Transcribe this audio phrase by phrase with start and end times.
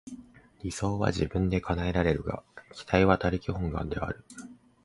[0.63, 2.41] 理想は自分で叶えられるが、
[2.73, 4.23] 期待は他力本願である。